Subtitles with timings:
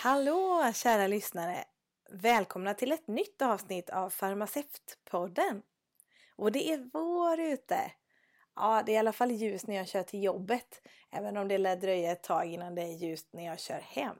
[0.00, 1.64] Hallå kära lyssnare!
[2.10, 5.62] Välkomna till ett nytt avsnitt av Farmaceutpodden.
[6.36, 7.92] Och det är vår ute.
[8.56, 10.82] Ja, det är i alla fall ljus när jag kör till jobbet.
[11.10, 14.16] Även om det lär dröja ett tag innan det är ljust när jag kör hem.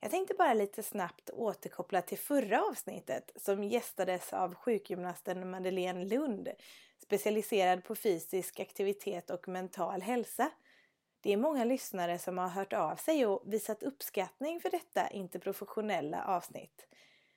[0.00, 6.48] Jag tänkte bara lite snabbt återkoppla till förra avsnittet som gästades av sjukgymnasten Madeleine Lund,
[7.02, 10.50] specialiserad på fysisk aktivitet och mental hälsa.
[11.22, 16.24] Det är många lyssnare som har hört av sig och visat uppskattning för detta interprofessionella
[16.24, 16.86] avsnitt.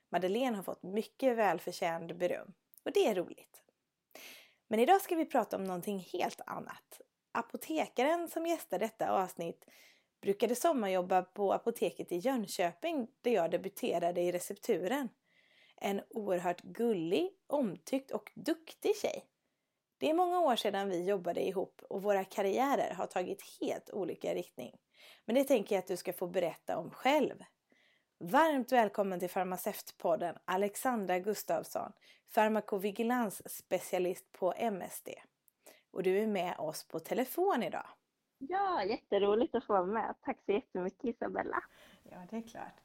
[0.09, 2.53] Madeleine har fått mycket välförtjänt beröm
[2.83, 3.63] och det är roligt.
[4.67, 7.01] Men idag ska vi prata om någonting helt annat.
[7.31, 9.65] Apotekaren som gästar detta avsnitt
[10.21, 15.09] brukade sommarjobba på apoteket i Jönköping där jag debuterade i recepturen.
[15.75, 19.25] En oerhört gullig, omtyckt och duktig tjej.
[20.05, 24.33] Det är många år sedan vi jobbade ihop och våra karriärer har tagit helt olika
[24.33, 24.77] riktning.
[25.25, 27.43] Men det tänker jag att du ska få berätta om själv.
[28.19, 31.91] Varmt välkommen till Farmaceutpodden Alexandra Gustavsson,
[32.27, 33.41] farmakovigilans
[34.31, 35.09] på MSD.
[35.91, 37.87] Och du är med oss på telefon idag.
[38.37, 40.15] Ja, jätteroligt att få vara med.
[40.21, 41.63] Tack så jättemycket Isabella.
[42.03, 42.84] Ja, det är klart.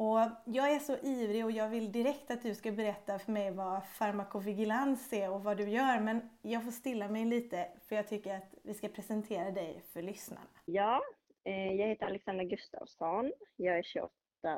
[0.00, 3.50] Och jag är så ivrig och jag vill direkt att du ska berätta för mig
[3.50, 6.00] vad farmakovigilans är och vad du gör.
[6.00, 10.02] Men jag får stilla mig lite för jag tycker att vi ska presentera dig för
[10.02, 10.46] lyssnarna.
[10.64, 11.00] Ja,
[11.44, 13.32] eh, jag heter Alexandra Gustafsson.
[13.56, 14.10] Jag är 28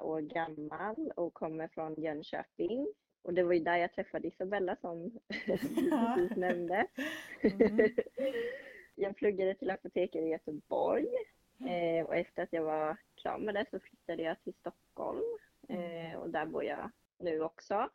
[0.03, 2.87] år gammal och kommer från Jönköping.
[3.23, 6.87] Och det var ju där jag träffade Isabella som du precis nämnde.
[7.43, 7.91] Mm.
[8.95, 11.09] Jag pluggade till apotekare i Göteborg
[11.61, 12.97] eh, och efter att jag var
[13.53, 15.23] det så flyttade jag till Stockholm
[15.69, 17.89] eh, och där bor jag nu också.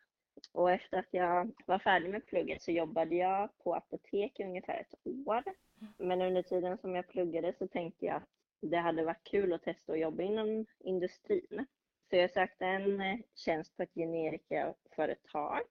[0.51, 4.79] Och efter att jag var färdig med plugget så jobbade jag på apotek i ungefär
[4.79, 5.43] ett år.
[5.97, 8.29] Men under tiden som jag pluggade så tänkte jag att
[8.61, 11.65] det hade varit kul att testa att jobba inom industrin.
[12.09, 15.63] Så jag sökte en eh, tjänst på ett generikaföretag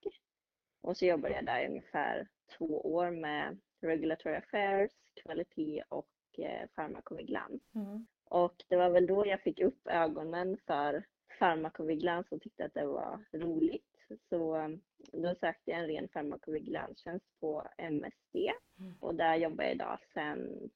[0.81, 2.27] och så jobbade jag där i ungefär
[2.57, 4.91] två år med Regulatory Affairs,
[5.23, 7.61] kvalitet och eh, farmakovigilans.
[7.75, 8.07] Mm.
[8.29, 11.03] Och det var väl då jag fick upp ögonen för
[11.39, 13.83] farmakovigilans och tyckte att det var roligt.
[14.29, 18.35] Så um, då sökte jag en ren farmakovigilanstjänst på MSD
[18.79, 18.95] mm.
[18.99, 20.69] och där jobbar jag idag sedan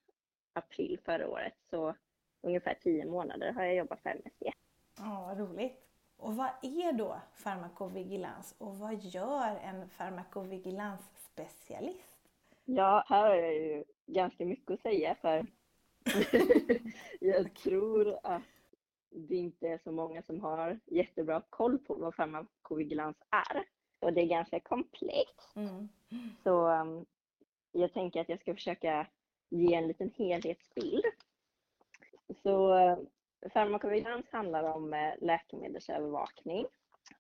[0.53, 1.53] april förra året.
[1.69, 1.95] Så
[2.41, 4.44] ungefär tio månader har jag jobbat för MSD.
[4.97, 5.88] Ja, roligt.
[6.17, 12.29] Och vad är då farmakovigilans och vad gör en farmakovigilansspecialist?
[12.66, 15.45] Ja, här har jag ju ganska mycket att säga för
[17.19, 18.44] jag tror att
[19.09, 23.66] det inte är så många som har jättebra koll på vad farmakovigilans är.
[24.00, 25.56] Och det är ganska komplext.
[25.56, 25.90] Mm.
[26.44, 27.06] Så um,
[27.72, 29.07] jag tänker att jag ska försöka
[29.50, 31.06] ge en liten helhetsbild.
[32.44, 32.97] Så uh,
[33.53, 36.66] farmakovigilans handlar om uh, läkemedelsövervakning.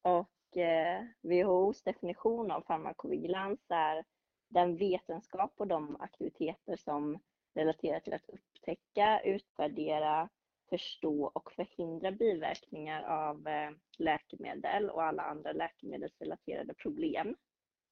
[0.01, 4.03] Och uh, eh, WHOs definition av farmakovigilans är
[4.47, 7.19] den vetenskap och de aktiviteter som
[7.53, 10.29] relaterar till att upptäcka, utvärdera,
[10.69, 17.35] förstå och förhindra biverkningar av eh, läkemedel och alla andra läkemedelsrelaterade problem.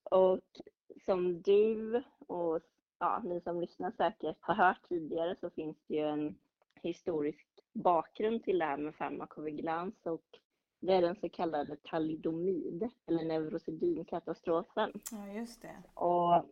[0.03, 0.39] Och
[1.05, 2.61] som du och
[2.99, 6.35] ja, ni som lyssnar säkert har hört tidigare så finns det ju en
[6.81, 10.39] historisk bakgrund till det här med farmakovigilans och
[10.79, 14.91] det är den så kallade talidomid eller neurosedynkatastrofen.
[15.11, 15.83] Ja, just det.
[15.93, 16.45] Och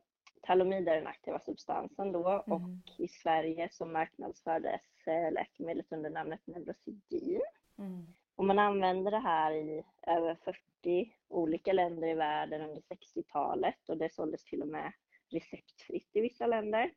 [0.47, 2.41] talomid är den aktiva substansen då mm.
[2.45, 7.41] och i Sverige så marknadsfördes eh, läkemedlet under namnet Neurosedyn.
[7.77, 8.07] Mm.
[8.35, 13.97] Och man använder det här i över 40 olika länder i världen under 60-talet och
[13.97, 14.91] det såldes till och med
[15.29, 16.91] receptfritt i vissa länder.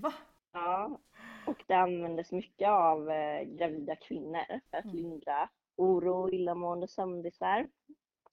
[0.00, 0.12] Va?
[0.52, 0.98] Ja,
[1.46, 4.96] och det användes mycket av eh, gravida kvinnor för att mm.
[4.96, 7.68] lindra oro, illamående sömnbesvär.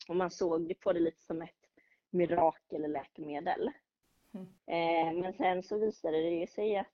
[0.07, 1.65] Och man såg på det lite som ett
[2.09, 3.71] mirakelläkemedel.
[4.35, 5.19] Mm.
[5.19, 6.87] men sen så visade det sig att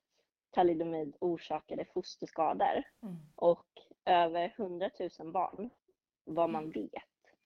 [0.51, 3.15] talidomid orsakade fosterskador mm.
[3.35, 3.65] och
[4.05, 4.89] över 100
[5.19, 5.69] 000 barn,
[6.25, 6.73] vad man mm.
[6.73, 7.03] vet,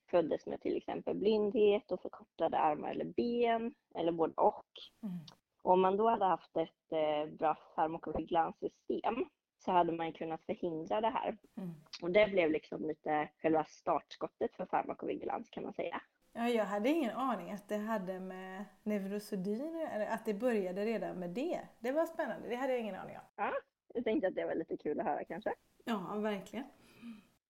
[0.10, 4.72] föddes med till exempel blindhet och förkortade armar eller ben eller både och.
[5.04, 5.18] Mm.
[5.62, 9.26] Om man då hade haft ett eh, bra farmakovigilanssystem
[9.58, 11.38] så hade man kunnat förhindra det här.
[11.58, 11.74] Mm.
[12.02, 16.02] Och det blev liksom lite själva startskottet för farmakovigilans kan man säga.
[16.38, 21.20] Ja, jag hade ingen aning att det hade med neurosedyn eller att det började redan
[21.20, 21.62] med det.
[21.80, 23.24] Det var spännande, det hade jag ingen aning om.
[23.36, 23.54] Ja,
[23.94, 25.54] jag tänkte att det var lite kul att höra kanske.
[25.86, 26.66] Ja, verkligen.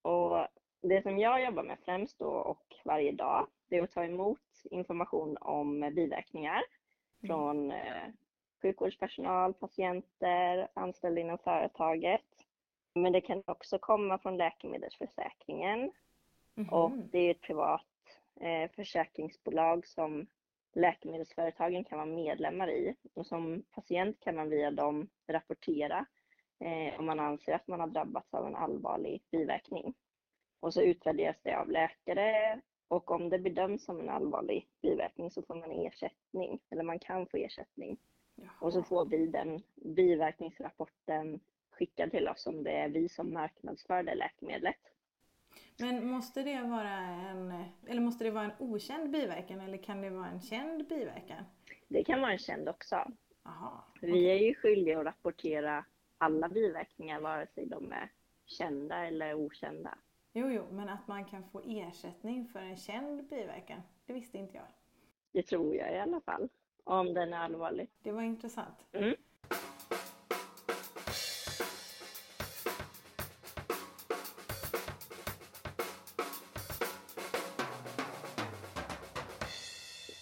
[0.01, 0.47] Och
[0.81, 4.63] det som jag jobbar med främst då och varje dag, det är att ta emot
[4.71, 6.61] information om biverkningar
[7.23, 7.27] mm.
[7.27, 8.03] från eh,
[8.61, 12.21] sjukvårdspersonal, patienter, anställda inom företaget.
[12.93, 15.91] Men det kan också komma från läkemedelsförsäkringen
[16.55, 16.69] Mhm.
[16.69, 17.85] och det är ett privat
[18.75, 20.27] försäkringsbolag som
[20.75, 22.95] läkemedelsföretagen kan vara medlemmar i.
[23.13, 26.05] Och som patient kan man via dem rapportera
[26.59, 29.93] eh, om man anser att man har drabbats av en allvarlig biverkning.
[30.59, 35.41] Och så utvärderas det av läkare och om det bedöms som en allvarlig biverkning så
[35.41, 37.97] får man ersättning, eller man kan få ersättning.
[38.61, 38.85] Och så Jaha.
[38.85, 41.39] får vi den biverkningsrapporten
[41.69, 44.94] skickad till oss om det är vi som marknadsför det läkemedlet.
[45.77, 50.09] Men måste det vara en, eller måste det vara en okänd biverkan eller kan det
[50.09, 51.43] vara en känd biverkan?
[51.87, 53.11] Det kan vara en känd också.
[53.43, 53.81] Jaha.
[54.01, 55.85] Vi är ju skyldiga att rapportera
[56.17, 58.11] alla biverkningar vare sig de är
[58.45, 59.97] kända eller okända.
[60.33, 64.57] Jo, jo, men att man kan få ersättning för en känd biverkan, det visste inte
[64.57, 64.65] jag.
[65.31, 66.49] Det tror jag i alla fall.
[66.83, 67.89] Om den är allvarlig.
[68.01, 68.85] Det var intressant.
[68.91, 69.15] Mm.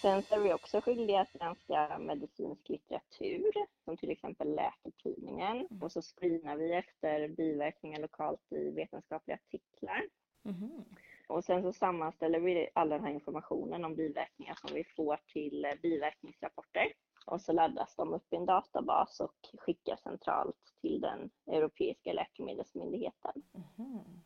[0.04, 3.52] Sen så är vi också skyldiga att granska medicinsk litteratur,
[3.86, 5.68] som till exempel Läkartidningen.
[5.82, 10.08] Och så screenar vi efter biverkningar lokalt i vetenskapliga artiklar.
[10.42, 10.86] Mhm.
[11.28, 15.66] Och sen så sammanställer vi all den här informationen om biverkningar som vi får till
[15.82, 16.94] biverkningsrapporter.
[17.26, 23.44] Och så laddas de upp i en databas och skickas centralt till den europeiska läkemedelsmyndigheten.
[23.52, 24.22] Mhm.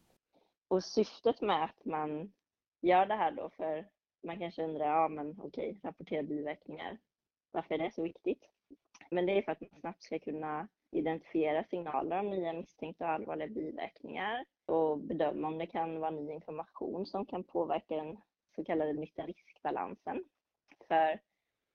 [0.68, 2.34] Och syftet med att man
[2.82, 3.86] gör det här då, för
[4.28, 6.98] man kanske undrar, ja men okej, rapportera biverkningar.
[7.52, 8.50] Varför är det så viktigt?
[9.12, 13.12] Men det är för att man snabbt ska kunna identifiera signaler om nya misstänkta och
[13.12, 18.18] allvarliga biverkningar och bedöma om det kan vara ny information som kan påverka den
[18.56, 20.24] så kallade nytta-riskbalansen.
[20.88, 21.20] För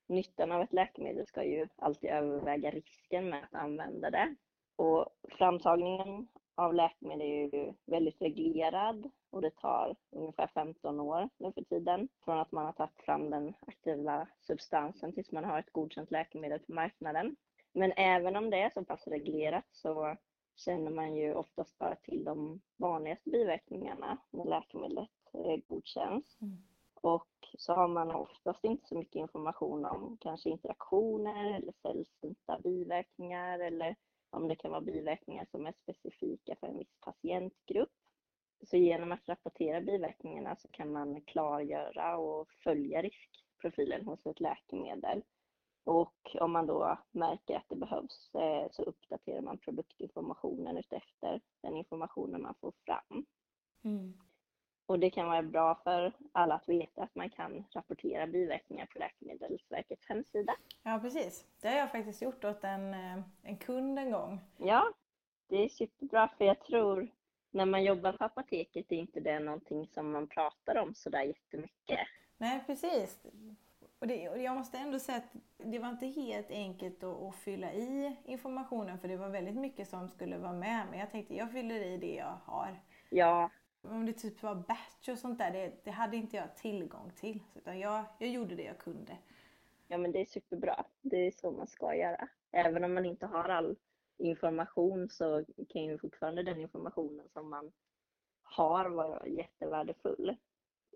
[0.07, 4.35] nyttan av ett läkemedel ska ju alltid överväga risken med att använda det.
[4.77, 11.53] Och framtagningen av läkemedel är ju väldigt reglerad och det tar ungefär 15 år nu
[11.53, 15.73] för tiden från att man har tagit fram den aktiva substansen tills man har ett
[15.73, 17.37] godkänt läkemedel på marknaden.
[17.73, 20.17] Men även om det är så pass reglerat så
[20.57, 26.39] känner man ju oftast bara till de vanligaste biverkningarna när läkemedlet eh, godkänns.
[26.41, 26.63] Mm.
[26.95, 27.29] Och
[27.59, 33.97] så har man oftast inte så mycket information om kanske interaktioner eller sällsynta biverkningar eller
[34.31, 37.93] om det kan vara biverkningar som är specifika för en viss patientgrupp.
[38.73, 45.23] Så genom att rapportera biverkningarna så kan man klargöra och följa riskprofilen hos ett läkemedel.
[45.85, 51.77] Och om man då märker att det behövs eh, så uppdaterar man produktinformationen utefter den
[51.77, 53.27] informationen man får fram.
[53.85, 54.19] Mm.
[54.87, 58.99] Och det kan vara bra för alla att veta att man kan rapportera biverkningar på
[58.99, 60.55] Läkemedelsverkets hemsida.
[60.83, 61.47] Ja, precis.
[61.61, 64.41] Det har jag faktiskt gjort åt en, eh, en kund en gång.
[64.57, 64.93] Ja,
[65.49, 67.11] det är superbra för jag tror
[67.53, 71.99] när man jobbar på apoteket är inte det någonting som man pratar om sådär jättemycket.
[72.39, 73.19] Nej, precis.
[73.99, 77.37] Och, det, och jag måste ändå säga att det var inte helt enkelt att, att
[77.37, 80.87] fylla i informationen för det var väldigt mycket som skulle vara med.
[80.91, 82.81] Men jag tänkte jag fyller i det jag har.
[83.11, 83.51] Ja,
[83.83, 87.43] Om det typ var batch och sånt där, det, det hade inte jag tillgång till.
[87.55, 89.17] Utan jag, jag gjorde det jag kunde.
[89.89, 90.85] ja men det är superbra.
[91.03, 92.29] Det är så man ska göra.
[92.53, 93.77] Även om man inte har all
[94.19, 97.73] information så kan ju fortfarande den informationen som man
[98.43, 100.37] har vara jättevärdefull.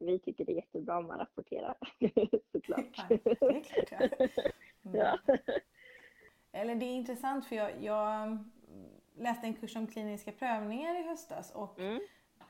[0.01, 1.77] Vi tycker det är jättebra om man rapporterar,
[2.53, 2.87] såklart.
[2.97, 4.27] Ja, det är klart ja.
[4.85, 4.97] Mm.
[5.01, 5.19] Ja.
[6.53, 8.39] Eller det är intressant för jag, jag
[9.17, 12.01] läste en kurs om kliniska prövningar i höstas och Mm.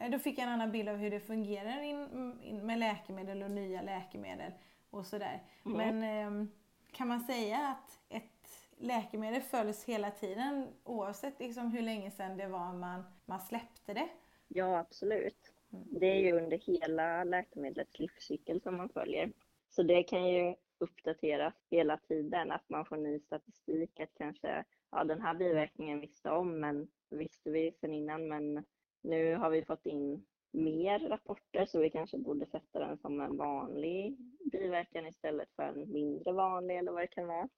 [0.00, 3.42] eh, då fick jag en annan bild av hur det fungerar in, in med läkemedel
[3.42, 4.52] och nya läkemedel
[4.90, 5.42] och sådär.
[5.64, 5.76] Mm.
[5.78, 6.50] Men ehm,
[6.92, 8.35] kan man säga att ett
[8.78, 14.09] läkemedel följs hela tiden oavsett liksom hur länge sedan det var man, man släppte det?
[14.49, 15.52] Ja, absolut.
[15.68, 19.33] Det är ju under hela läkemedlets livscykel som man följer.
[19.71, 25.04] Så det kan ju uppdateras hela tiden, att man får ny statistik, att kanske, ja
[25.04, 28.64] den här biverkningen visste om, men visste vi sedan innan, men
[29.02, 33.37] nu har vi fått in mer rapporter så vi kanske borde sätta den som en
[33.37, 34.16] vanlig
[34.52, 37.49] biverkan istället för en mindre vanlig eller vad det kan vara.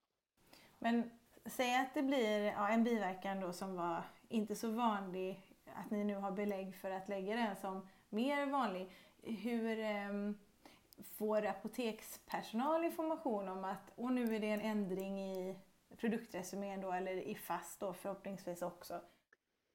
[0.79, 1.11] Men
[1.45, 5.41] säg att det blir ja, en biverkan då som var inte så vanlig,
[5.75, 8.91] att ni nu har belägg för att lägga den som mer vanlig.
[9.23, 10.39] Hur ehm,
[11.03, 15.57] får apotekspersonal information om att och nu är det en ändring i
[15.97, 18.95] produktresumén då eller i FASS då förhoppningsvis också?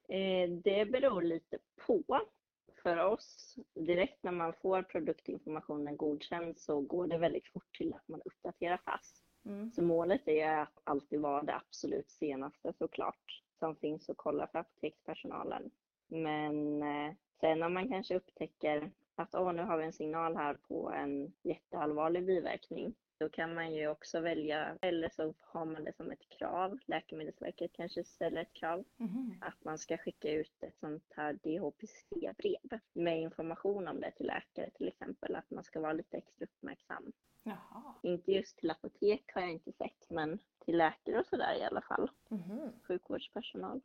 [0.08, 2.22] Eh, Det beror lite på.
[2.84, 8.08] För oss, direkt när man får produktinformationen godkänd så går det väldigt fort till att
[8.08, 9.23] man uppdaterar FASS.
[9.46, 9.72] Mm.
[9.72, 14.60] Så målet är att alltid vara det absolut senaste såklart som finns att kolla för
[14.60, 15.72] apotekspersonalen.
[16.08, 20.54] Men eh, sen om man kanske upptäcker att åh, nu har vi en signal här
[20.68, 25.96] på en jätteallvarlig biverkning, då kan man ju också välja, eller så har man det
[25.96, 26.80] som ett krav.
[26.86, 29.38] Läkemedelsverket kanske ställer ett krav Mhm.
[29.42, 34.70] att man ska skicka ut ett sånt här DHPC-brev med information om det till läkare
[34.70, 37.12] till exempel, att man ska vara lite extra uppmärksam.
[37.44, 37.94] Jaha.
[38.02, 41.82] Inte just till apotek har jag inte sett, men till läkare och sådär i alla
[41.82, 42.10] fall.
[42.30, 42.72] Mhm.
[42.88, 43.82] Sjukvårdspersonal.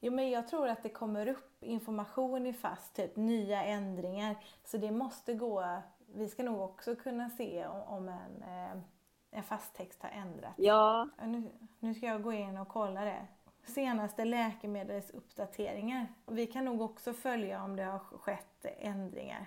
[0.00, 4.36] Jo, men jag tror att det kommer upp information i FAST, typ nya ändringar.
[4.64, 5.82] Så det måste gå,
[6.14, 8.82] vi ska nog också kunna se om, en, eh,
[9.30, 10.54] en fasttext har ändrats.
[10.58, 13.26] Ja, Ja, Nu, nu ska jag gå in och kolla det.
[13.62, 16.06] Senaste läkemedelsuppdateringar.
[16.26, 19.46] Vi kan nog också följa om det har skett ändringar.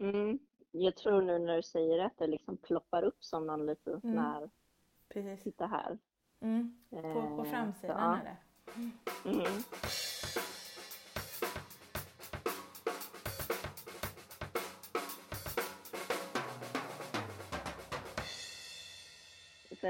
[0.00, 0.38] mm.
[0.70, 4.00] jag tror nu när du säger det att det liksom ploppar upp som någon liten
[4.04, 4.18] Mm.
[4.18, 4.50] här,
[5.08, 5.42] Precis.
[5.42, 5.98] titta här.
[6.40, 6.76] Mm.
[6.90, 7.02] På,
[7.36, 8.36] på Eh, framsidan så, är det.
[9.24, 9.30] ja.
[9.30, 9.46] Mm.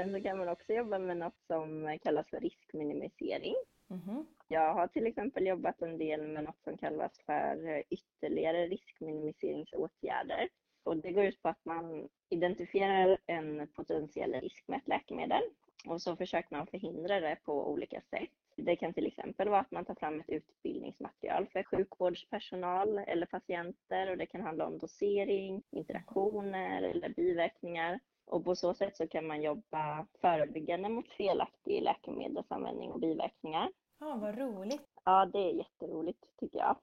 [0.01, 3.55] Sen så kan man också jobba med något som kallas för riskminimisering.
[3.87, 4.25] Mhm.
[4.47, 10.49] Jag har till exempel jobbat en del med något som kallas för ytterligare riskminimiseringsåtgärder.
[10.83, 15.43] Och det går ut på att man identifierar en potentiell risk med ett läkemedel
[15.87, 18.29] och så försöker man förhindra det på olika sätt.
[18.55, 24.11] Det kan till exempel vara att man tar fram ett utbildningsmaterial för sjukvårdspersonal eller patienter
[24.11, 27.99] och det kan handla om dosering, interaktioner eller biverkningar.
[28.25, 33.71] Och på så sätt så kan man jobba förebyggande mot felaktig läkemedelsanvändning och biverkningar.
[33.99, 34.89] Ja, vad roligt.
[35.05, 36.77] Ja, det är jätteroligt tycker jag.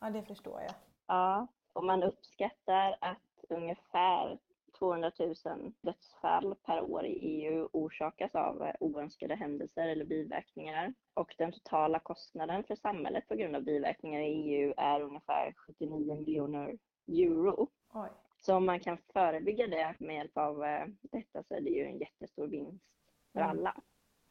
[0.00, 0.74] Ja, det förstår jag.
[1.06, 4.38] Ja, och man uppskattar att ungefär
[4.80, 10.94] 200 000 dödsfall per år i EU orsakas av eh, oönskade händelser eller biverkningar.
[11.14, 16.14] Och den totala kostnaden för samhället på grund av biverkningar i EU är ungefär 79
[16.14, 17.68] miljoner euro.
[17.94, 18.08] Oj.
[18.40, 21.84] Så om man kan förebygga det med hjälp av eh, detta så är det ju
[21.84, 22.84] en jättestor vinst
[23.32, 23.50] för Mm.
[23.50, 23.74] alla.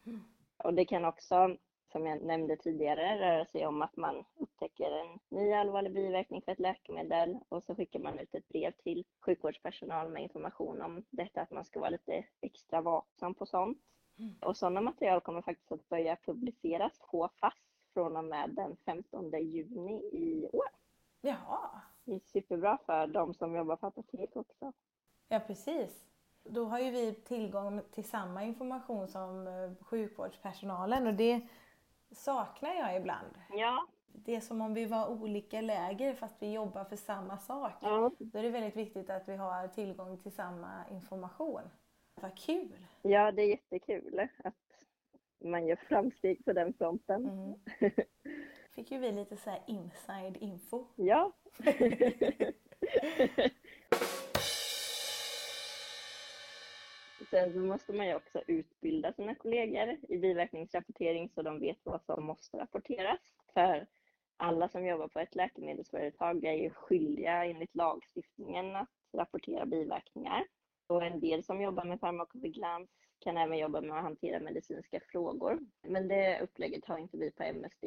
[0.05, 0.19] Mm.
[0.63, 1.57] Och det kan också,
[1.91, 6.51] som jag nämnde tidigare, röra sig om att man upptäcker en ny allvarlig biverkning för
[6.51, 11.41] ett läkemedel och så skickar man ut ett brev till sjukvårdspersonal med information om detta,
[11.41, 13.77] att man ska vara lite extra vaksam på sånt.
[14.19, 14.35] Mm.
[14.41, 17.53] Och sådana material kommer faktiskt att börja publiceras på FASS
[17.93, 20.69] från och med den 15 juni i år.
[21.21, 21.81] Jaha.
[22.03, 24.73] Det är superbra för de som jobbar på apotek också.
[25.27, 26.05] Ja, precis.
[26.43, 31.41] Då har ju vi tillgång till samma information som eh, sjukvårdspersonalen och det
[32.11, 33.37] saknar jag ibland.
[33.53, 37.71] Ja, Det är som om vi var olika läger fast vi jobbar för samma sak.
[37.81, 41.61] ja, Då är det väldigt viktigt att vi har tillgång till samma information.
[42.21, 42.85] Vad kul!
[43.01, 44.53] ja det är jättekul att
[45.43, 47.25] man gör framsteg på den fronten.
[47.29, 47.59] Mm.
[48.75, 50.85] Fick ju vi lite så inside info.
[50.95, 51.31] Ja.
[57.29, 62.01] Sen så måste man ju också utbilda sina kollegor i biverkningsrapportering så de vet vad
[62.01, 63.19] som måste rapporteras.
[63.53, 63.87] För
[64.37, 70.43] alla som jobbar på ett läkemedelsföretag är ju skyldiga enligt lagstiftningen att rapportera biverkningar.
[70.87, 75.59] Och en del som jobbar med farmakovigilans kan även jobba med att hantera medicinska frågor.
[75.81, 77.85] Men det upplägget har inte vi på MSD.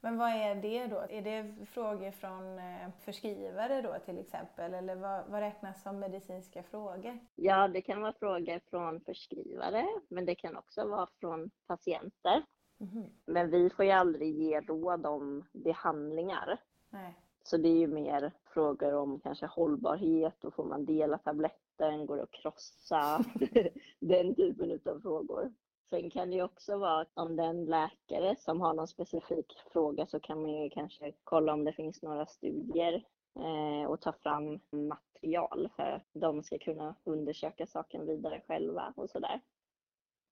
[0.00, 1.06] Men vad är det då?
[1.10, 4.74] Är det frågor från eh, förskrivare då till exempel?
[4.74, 7.18] Eller vad, vad räknas som medicinska frågor?
[7.34, 12.42] Ja, det kan vara frågor från förskrivare, men det kan också vara från patienter.
[12.78, 13.10] Mhm.
[13.26, 16.60] Men vi får ju aldrig ge råd om behandlingar.
[16.90, 17.14] Nej.
[17.42, 22.16] Så det är ju mer frågor om kanske hållbarhet och får man dela tabletten, går
[22.16, 23.24] det att krossa?
[24.00, 25.52] Den typen av frågor.
[25.90, 29.56] Sen kan det också vara att om det är en läkare som har någon specifik
[29.72, 33.04] fråga så kan man ju kanske kolla om det finns några studier
[33.34, 39.10] eh, och ta fram material för att de ska kunna undersöka saken vidare själva och
[39.10, 39.40] sådär.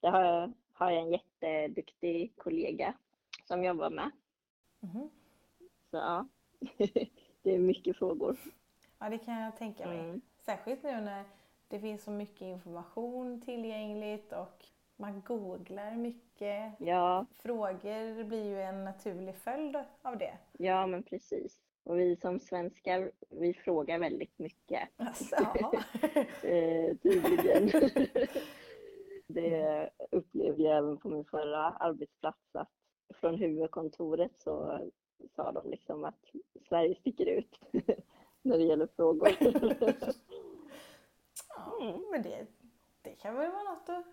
[0.00, 2.94] Det har jag, har jag en jätteduktig kollega
[3.44, 4.10] som jobbar med.
[4.80, 5.10] Mhm.
[5.90, 6.26] Så ja,
[7.42, 8.36] det är mycket frågor.
[8.98, 10.00] Ja, det kan jag tänka mig.
[10.00, 10.20] Mm.
[10.38, 11.25] Särskilt nu när
[11.68, 16.72] det finns så mycket information tillgängligt och man googlar mycket.
[16.78, 20.38] Ja, Frågor blir ju en naturlig följd av det.
[20.52, 21.60] ja men precis.
[21.82, 24.88] Och vi som svenskar, vi frågar väldigt mycket.
[24.96, 25.36] Alltså.
[26.42, 27.70] Eh, tydligen.
[29.26, 32.70] det upplevde jag även på min förra arbetsplats att
[33.14, 34.80] från huvudkontoret så
[35.36, 36.24] sa de liksom att
[36.68, 37.60] Sverige sticker ut
[38.42, 39.28] när det gäller frågor.
[41.56, 41.86] ja.
[41.88, 42.04] Mm.
[42.10, 42.46] Men det,
[43.02, 44.04] det kan väl vara något att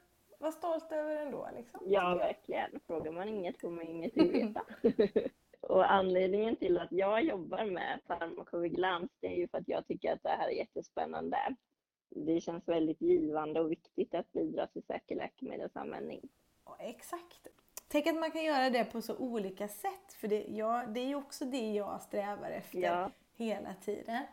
[0.44, 1.80] vara stolt över ändå liksom.
[1.86, 2.80] Ja, verkligen.
[2.88, 4.64] Frågar man inget får man ingenting veta.
[5.62, 10.14] Och anledningen till att jag jobbar med farmakovigilans det är ju för att jag tycker
[10.14, 11.38] att det här är jättespännande.
[12.10, 16.30] Det känns väldigt givande och viktigt att bidra till säker läkemedelsanvändning.
[16.66, 17.48] Ja, exakt.
[17.88, 20.14] Tänk att man kan göra det på så olika sätt.
[20.14, 23.12] För det, ja, det är ju också det jag strävar efter Ja.
[23.38, 24.24] hela tiden.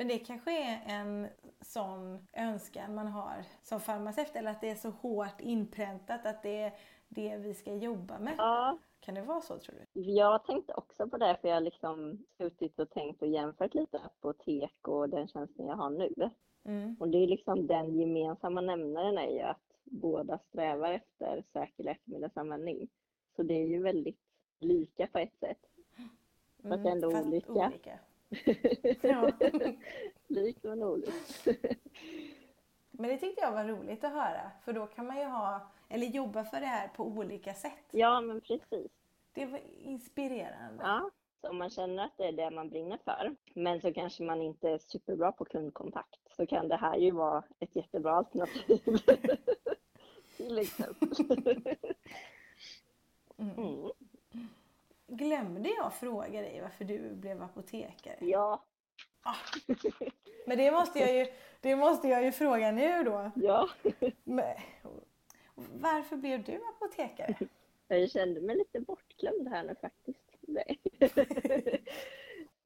[0.00, 1.28] Men det kanske är en
[1.60, 6.62] sån önskan man har som farmaceut eller att det är så hårt inpräntat att det
[6.62, 6.72] är
[7.08, 8.34] det vi ska jobba med.
[8.38, 10.00] Ja, Kan det vara så tror du?
[10.00, 13.98] jag tänkte också på det för jag har liksom suttit och tänkt och jämfört lite
[13.98, 16.30] apotek och den tjänsten jag har nu.
[16.64, 16.96] Mm.
[17.00, 22.88] Och det är liksom den gemensamma nämnaren är ju att båda strävar efter säker läkemedelsanvändning.
[23.36, 24.20] Så det är ju väldigt
[24.60, 25.66] lika på ett sätt.
[26.62, 27.52] Fast ändå olika.
[27.52, 27.98] Mm, olika.
[29.02, 29.30] Ja.
[30.28, 31.48] Likt men olikt.
[32.90, 36.06] Men det tyckte jag var roligt att höra för då kan man ju ha, eller
[36.06, 37.84] jobba för det här på olika sätt.
[37.90, 38.92] Ja, men precis.
[39.32, 40.82] Det var inspirerande.
[40.82, 41.10] Ja.
[41.40, 44.42] Så om man känner att det är det man brinner för, men så kanske man
[44.42, 48.80] inte är superbra på kundkontakt, så kan det här ju vara ett jättebra alternativ.
[50.36, 51.76] Till exempel.
[53.38, 53.58] Mm.
[53.58, 53.90] Mm.
[55.12, 58.16] Glömde jag fråga dig varför du blev apotekare?
[58.20, 58.64] Ja,
[60.46, 61.26] Men det måste jag ju,
[61.60, 63.30] det måste jag ju fråga nu då.
[63.34, 63.68] ja.
[64.24, 64.56] Men,
[65.54, 67.34] varför blev du apotekare?
[67.88, 70.36] Jag kände mig lite bortglömd här nu faktiskt.
[70.40, 70.80] Nej.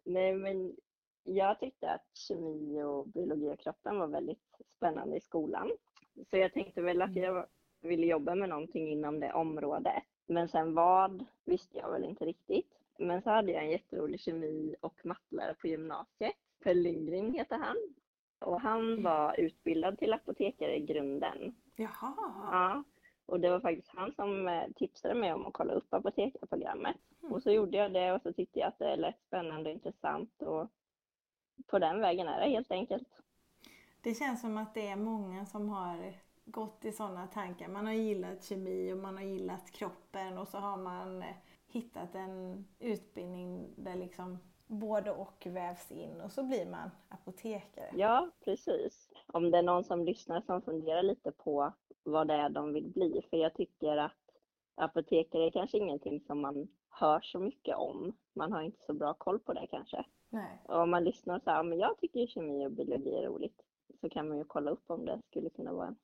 [0.05, 0.77] Nej, men
[1.25, 5.71] jag tyckte att kemi och biologi och kroppen var väldigt spännande i skolan.
[6.31, 7.47] Så jag tänkte väl att jag
[7.81, 10.03] ville jobba med någonting inom det området.
[10.27, 12.79] Men sen vad visste jag väl inte riktigt.
[12.99, 16.37] Men så hade jag en jätterolig kemi och mattelärare på gymnasiet.
[16.63, 17.77] Per Lindgren heter han.
[18.39, 21.55] Och han var utbildad till apotekare i grunden.
[21.77, 22.15] Jaha.
[22.53, 22.85] Ja,
[23.27, 26.97] och det var faktiskt han som eh, tipsade mig om att kolla upp apotekarprogrammet.
[27.21, 30.43] Och så gjorde jag det och så tyckte jag att det lät spännande och intressant
[30.43, 30.69] och
[31.67, 33.09] på den vägen är det helt enkelt.
[34.01, 37.69] Det känns som att det är många som har gått i sådana tankar.
[37.69, 41.35] Man har gillat kemi och man har gillat kroppen och så har man eh,
[41.67, 47.91] hittat en utbildning där liksom både och vävs in och så blir man apotekare.
[47.95, 49.11] Ja, precis.
[49.27, 52.89] Om det är någon som lyssnar som funderar lite på vad det är de vill
[52.89, 53.27] bli.
[53.31, 54.13] För jag tycker att
[54.75, 58.13] apotekare är kanske ingenting som man hör så mycket om.
[58.33, 60.05] Man har inte så bra koll på det kanske.
[60.29, 60.63] Nej.
[60.65, 63.63] Och om man lyssnar och säger, men jag tycker kemi och biologi är roligt.
[64.01, 65.95] Så kan man ju kolla upp om det skulle kunna vara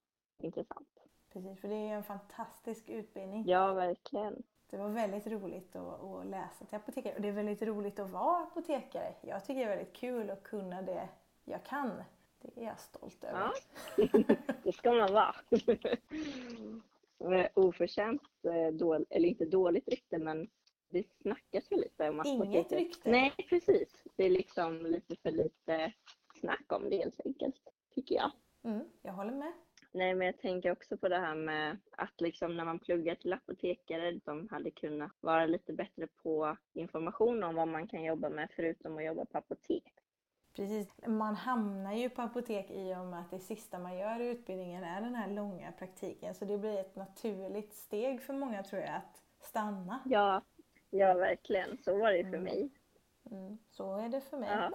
[0.44, 0.88] intressant.
[1.32, 3.44] Precis, för det är en fantastisk utbildning.
[3.46, 4.42] Ja, verkligen.
[4.70, 8.10] Det var väldigt roligt att, att läsa till apotekare och det är väldigt roligt att
[8.10, 9.14] vara apotekare.
[9.20, 11.08] Jag tycker det är väldigt kul att kunna det
[11.44, 12.02] jag kan.
[12.42, 13.40] Det är jag stolt över.
[13.96, 14.08] Ja,
[14.62, 15.34] det ska man vara.
[17.24, 20.48] Eh, Oförtjänt, eh, dål, eller inte dåligt rykte, men
[20.88, 22.72] det snackas väl lite om Inget apoteket.
[22.72, 23.10] rykte.
[23.10, 24.04] Nej, precis.
[24.16, 25.92] Det är liksom lite för lite
[26.40, 27.56] snack om det helt enkelt,
[27.94, 28.30] tycker jag.
[28.62, 29.52] Mm, jag håller med.
[29.92, 33.32] Nej, men jag tänker också på det här med att liksom när man pluggar till
[33.32, 38.48] apotekare, de hade kunnat vara lite bättre på information om vad man kan jobba med
[38.56, 39.84] förutom att jobba på apotek.
[40.56, 40.88] Precis.
[41.06, 44.84] Man hamnar ju på apotek i och med att det sista man gör i utbildningen
[44.84, 46.34] är den här långa praktiken.
[46.34, 50.00] Så det blir ett naturligt steg för många tror jag att stanna.
[50.04, 50.42] Ja,
[50.90, 51.78] ja verkligen.
[51.78, 52.42] Så var det för Mm.
[52.44, 52.70] mig.
[53.30, 54.48] Mm, så är det för mig.
[54.50, 54.70] Ja.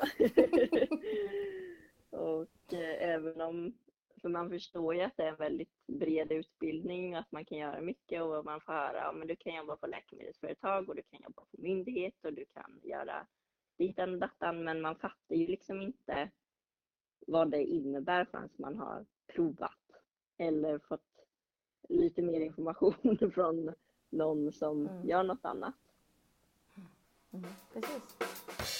[2.19, 3.73] och eh, även om,
[4.25, 7.81] för man förstår ju att det är en väldigt bred utbildning, att man kan göra
[7.81, 11.19] mycket och man får höra, ja men du kan jobba på läkemedelsföretag och du kan
[11.21, 13.27] jobba på myndighet och du kan göra
[13.77, 16.31] ditan och datan, men man fattar ju liksom inte
[17.27, 19.71] vad det innebär förrän man har provat
[20.38, 21.25] eller fått
[21.89, 23.73] lite mer information från
[24.09, 25.07] någon som Mm.
[25.07, 25.75] gör något annat.
[27.33, 28.74] Mm, precis.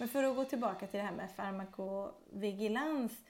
[0.00, 3.24] Men för att gå tillbaka till det här med farmakovigilans.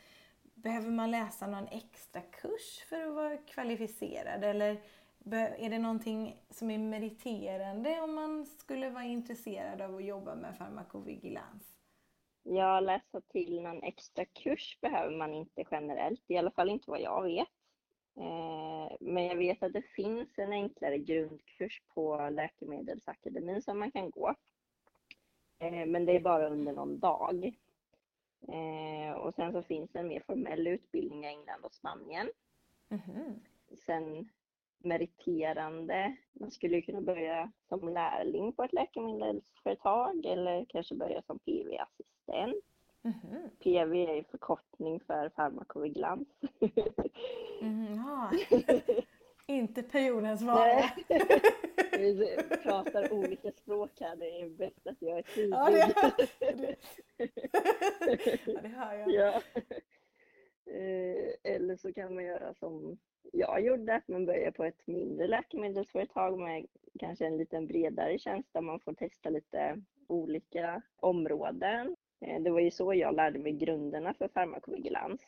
[0.54, 4.44] Behöver man läsa någon extra kurs för att vara kvalificerad?
[4.44, 4.82] Eller
[5.58, 10.58] är det någonting som är meriterande om man skulle vara intresserad av att jobba med
[10.58, 11.76] farmakovigilans?
[12.42, 17.00] Ja, läsa till någon extra kurs behöver man inte generellt, i alla fall inte vad
[17.00, 17.48] jag vet.
[18.16, 24.10] Eh, men jag vet att det finns en enklare grundkurs på Läkemedelsakademin som man kan
[24.10, 24.34] gå.
[25.60, 27.52] Eh, Men det är bara under någon dag.
[28.48, 32.30] Eh, Och sen så finns det en mer formell utbildning i England och Spanien.
[32.88, 33.40] Mhm.
[33.86, 34.28] Sen
[34.78, 42.64] meriterande, man skulle kunna börja som lärling på ett läkemedelsföretag eller kanske börja som PV-assistent.
[43.02, 43.50] Mm.
[43.58, 46.28] PV är förkortning för farmakovigilans.
[47.60, 48.30] mm, ja.
[49.50, 50.82] Inte periodens vara.
[51.98, 55.56] Vi pratar olika språk här, det är bäst att jag är tydlig.
[55.56, 56.76] Ja, det, det.
[58.46, 59.12] ja, det hör jag.
[59.12, 59.42] Ja.
[60.72, 62.98] Eh, eller så kan man göra som
[63.32, 66.66] jag gjorde, att man börjar på ett mindre läkemedelsföretag med
[66.98, 71.96] kanske en lite bredare tjänst där man får testa lite olika områden.
[72.20, 75.20] Eh, det var ju så jag lärde mig grunderna för farmakovigilans.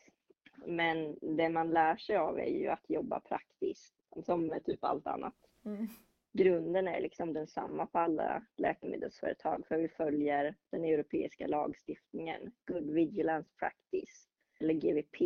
[0.65, 5.07] Men det man lär sig av är ju att jobba praktiskt, som med typ allt
[5.07, 5.35] annat.
[5.65, 5.87] Mm.
[6.33, 13.49] Grunden är liksom densamma på alla läkemedelsföretag för vi följer den europeiska lagstiftningen, Good Vigilance
[13.59, 14.27] Practice,
[14.59, 15.17] eller GVP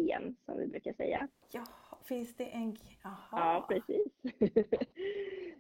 [0.46, 1.28] som vi brukar säga.
[1.52, 1.64] Ja,
[2.06, 2.78] finns det en...
[3.04, 3.28] Aha.
[3.32, 4.14] Ja, precis.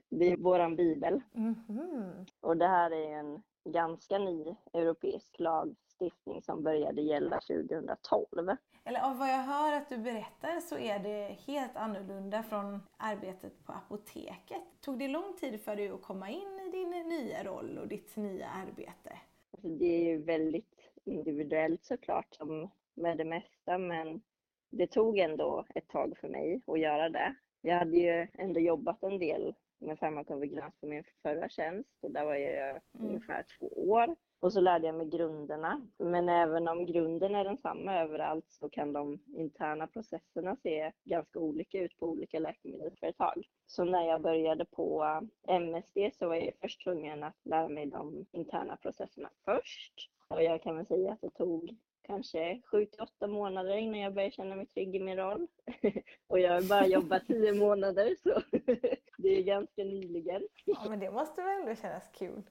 [0.09, 1.21] det är våran bibel.
[1.33, 2.27] Mm -hmm.
[2.39, 8.49] Och det här är en ganska ny europeisk lagstiftning som började gälla 2012.
[8.84, 13.65] Eller av vad jag hör att du berättar så är det helt annorlunda från arbetet
[13.65, 14.63] på apoteket.
[14.82, 18.15] Tog det lång tid för dig att komma in i din nya roll och ditt
[18.15, 19.19] nya arbete?
[19.51, 24.21] Alltså det är ju väldigt individuellt såklart som med det mesta men
[24.69, 27.36] det tog ändå ett tag för mig att göra det.
[27.62, 32.25] Jag hade ju ändå jobbat en del med farmakovigilans på min förra tjänst och där
[32.25, 32.81] var jag mm.
[32.99, 34.15] ungefär två år.
[34.39, 35.87] Och så lärde jag mig grunderna.
[35.97, 41.79] Men även om grunden är densamma överallt så kan de interna processerna se ganska olika
[41.79, 43.47] ut på olika läkemedelsföretag.
[43.65, 45.05] Så när jag började på
[45.47, 50.09] MSD så var jag först tvungen att lära mig de interna processerna först.
[50.27, 51.77] Och jag kan väl säga att det tog
[52.08, 55.48] kanske sju till åtta månader innan jag började känna mig trygg i min roll.
[56.28, 58.41] och jag har bara jobbat tio månader så
[59.17, 60.48] det är ganska nyligen.
[60.65, 62.43] Ja men det måste väl ändå kännas kul?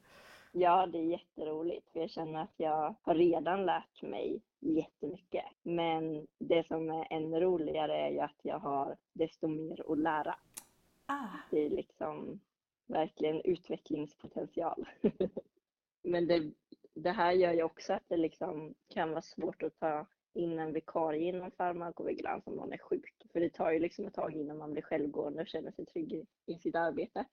[0.53, 5.45] Ja, det är jätteroligt för jag känner att jag har redan lärt mig jättemycket.
[5.63, 10.37] Men det som är ännu roligare är ju att jag har desto mer att lära.
[11.07, 11.39] Ah.
[11.51, 12.41] Det är liksom
[12.87, 14.89] verkligen utvecklingspotential.
[16.03, 16.53] Men det,
[16.97, 20.73] det här gör ju också att det liksom kan vara svårt att ta in en
[20.73, 23.27] vikarie inom farmakovigilans om någon är sjuk.
[23.33, 26.25] För det tar ju liksom ett tag innan man blir självgående och känner sig trygg
[26.47, 27.25] i, sitt arbete.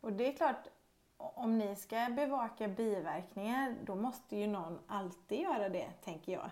[0.00, 0.68] Och det är klart,
[1.16, 6.50] om ni ska bevaka biverkningar, då måste ju någon alltid göra det, tänker jag.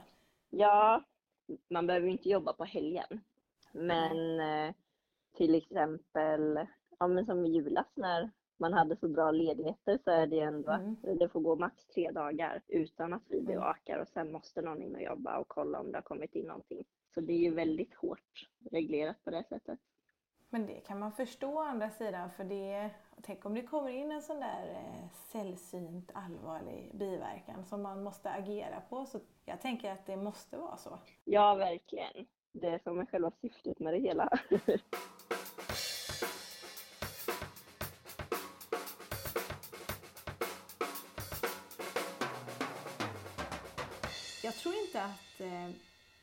[0.51, 1.05] Ja,
[1.71, 3.21] man behöver inte jobba på helgen.
[3.73, 4.75] Men eh,
[5.37, 6.67] till exempel,
[6.99, 10.73] ja men som i julas när man hade så bra ledigheter så är det ändå
[10.73, 10.97] mm.
[11.03, 14.83] att det får gå max tre dagar utan att vi bevakar och sen måste någon
[14.83, 16.85] in och jobba och kolla om det har kommit in någonting.
[17.15, 19.79] Så det är ju väldigt hårt reglerat på det sättet.
[20.55, 22.91] Men det kan man förstå å andra sidan för det,
[23.23, 28.31] tänk om det kommer in en sån där eh, sällsynt allvarlig biverkan som man måste
[28.31, 29.07] agera på.
[29.07, 30.99] Så jag tänker att det måste vara så.
[31.25, 32.27] Ja, verkligen.
[32.53, 34.29] Det är som är själva syftet med det hela.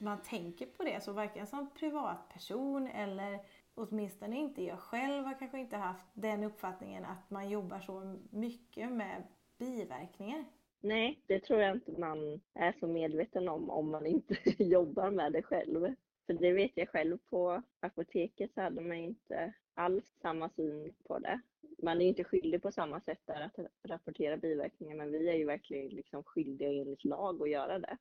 [0.02, 3.40] man tänker på det, så varken som privatperson eller
[3.76, 8.92] åtminstone inte jag själv har kanske inte haft den uppfattningen att man jobbar så mycket
[8.92, 9.24] med
[9.58, 10.46] biverkningar.
[10.82, 15.34] Nej, det tror jag inte man är så medveten om om man inte jobbar med
[15.34, 15.96] det själv.
[16.26, 21.20] För det vet jag själv på apoteket så hade man inte alls samma syn på
[21.20, 21.42] det.
[21.84, 25.46] Man är inte skyldig på samma sätt där att rapportera biverkningar men vi är ju
[25.46, 27.98] verkligen liksom skyldiga enligt lag att göra det.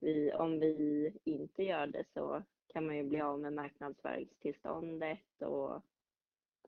[0.00, 5.82] Vi, om vi inte gör det så kan man ju bli av med marknadsföringstillståndet och,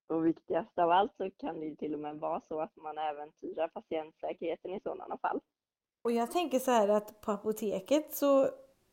[0.07, 2.99] och viktigast av allt så kan det ju till och med vara så att man
[2.99, 5.41] äventyrar patientsäkerheten i sådana fall.
[6.03, 8.49] Och jag tänker så här att på apoteket så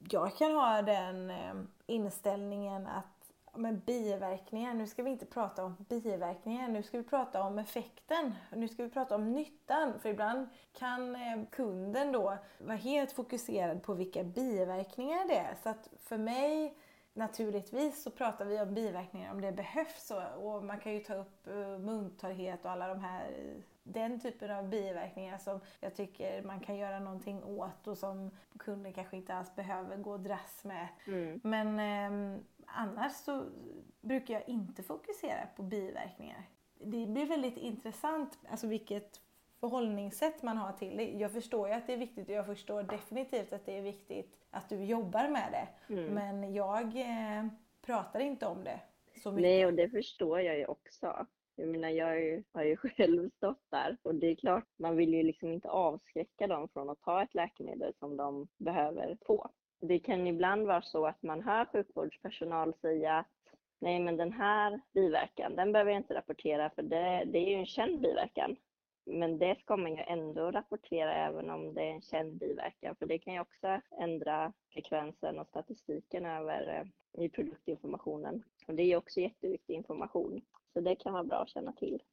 [0.10, 1.54] jag kan ha den eh,
[1.86, 3.13] inställningen att
[3.56, 8.36] men biverkningar, nu ska vi inte prata om biverkningar, nu ska vi prata om effekten.
[8.52, 10.00] Nu ska vi prata om nyttan.
[10.00, 15.56] För ibland kan eh, kunden då vara helt fokuserad på vilka biverkningar det är.
[15.64, 16.78] Så att för mig
[17.16, 21.48] Naturligtvis så pratar vi om biverkningar om det behövs och man kan ju ta upp
[21.48, 23.32] eh, muntorrhet och alla de här
[23.84, 28.94] den typen av biverkningar som jag tycker man kan göra någonting åt och som kunden
[28.94, 30.88] kanske inte alls behöver gå och dras med.
[31.08, 31.40] Mm.
[31.44, 33.46] Men eh, annars så
[34.02, 36.50] brukar jag inte fokusera på biverkningar.
[36.80, 39.22] Det blir väldigt intressant, alltså vilket
[39.60, 41.12] förhållningssätt man har till det.
[41.12, 44.38] Jag förstår ju att det är viktigt och jag förstår definitivt att det är viktigt
[44.50, 45.94] att du jobbar med det.
[45.94, 46.14] Mm.
[46.14, 47.48] Men jag eh,
[47.82, 48.80] pratar inte om det
[49.24, 49.42] så mycket.
[49.42, 51.26] Nej, och det förstår jag ju också.
[51.56, 55.24] Jag menar, jag har ju själv stått där och det är klart, man vill ju
[55.24, 59.50] liksom inte avskräcka dem från att ta ett läkemedel som de behöver få.
[59.88, 63.28] Det kan ibland vara så att man hör sjukvårdspersonal säga att
[63.80, 67.56] nej men den här biverkan, den behöver jag inte rapportera för det, det är ju
[67.56, 68.56] en känd biverkan.
[69.06, 73.06] Men det ska man ju ändå rapportera även om det är en känd biverkan, för
[73.06, 76.80] det kan ju också ändra frekvensen och statistiken över
[77.14, 78.44] eh, i produktinformationen.
[78.68, 80.42] Och det är också jätteviktig information,
[80.74, 82.04] så det kan vara bra att känna till.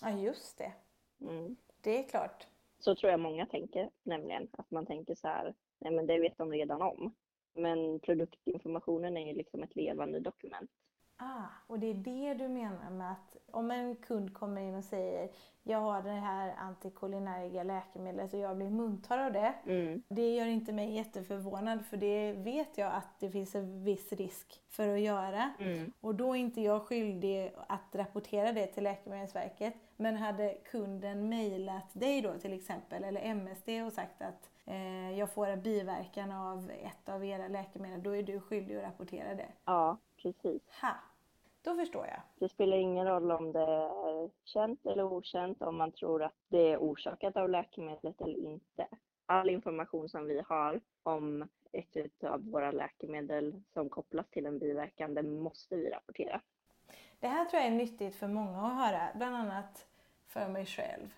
[0.00, 0.72] Ja, just det.
[1.20, 1.56] Mm.
[1.80, 2.46] Det är klart.
[2.78, 6.38] Så tror jag många tänker, nämligen att man tänker så här, nej men det vet
[6.38, 7.14] de redan om.
[7.54, 10.70] Men produktinformationen är ju liksom ett levande dokument.
[11.22, 14.84] Ah, och det är det du menar med att om en kund kommer in och
[14.84, 15.30] säger
[15.62, 19.54] jag har det här antikolinergiska läkemedlet och jag blir muntorr av det.
[19.66, 20.02] Mm.
[20.08, 24.62] Det gör inte mig jätteförvånad för det vet jag att det finns en viss risk
[24.68, 25.50] för att göra.
[25.58, 25.92] Mm.
[26.00, 29.74] Och då är inte jag skyldig att rapportera det till Läkemedelsverket.
[29.96, 35.32] Men hade kunden mejlat dig då till exempel eller MSD och sagt att eh, jag
[35.32, 39.48] får en biverkan av ett av era läkemedel, då är du skyldig att rapportera det.
[39.64, 40.62] Ja, precis.
[40.80, 41.11] Ha!
[41.62, 42.20] Då förstår jag.
[42.34, 46.72] Det spelar ingen roll om det är känt eller okänt, om man tror att det
[46.72, 48.86] är orsakat av läkemedlet eller inte.
[49.26, 55.14] All information som vi har om ett av våra läkemedel som kopplas till en biverkan,
[55.14, 56.40] det måste vi rapportera.
[57.20, 59.86] Det här tror jag är nyttigt för många att höra, bland annat
[60.26, 61.14] för mig själv.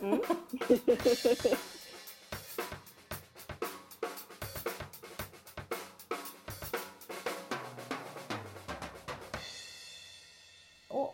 [0.00, 0.20] Mm.